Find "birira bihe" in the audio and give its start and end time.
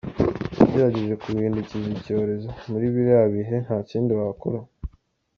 2.93-3.55